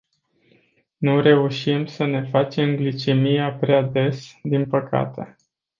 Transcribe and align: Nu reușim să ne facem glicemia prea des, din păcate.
Nu 0.97 1.21
reușim 1.21 1.85
să 1.85 2.05
ne 2.05 2.29
facem 2.29 2.75
glicemia 2.75 3.53
prea 3.53 3.81
des, 3.81 4.33
din 4.43 4.65
păcate. 4.65 5.35